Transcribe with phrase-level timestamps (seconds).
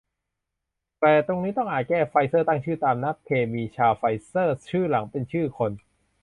[0.99, 5.71] แต่ตรงนี้อาจต้องแก้ "ไฟเซอร์ตั้งชื่อตาม นักเคมี ชารล์ ไฟเซอร์" ชื่อหลังเป็นชื่อคน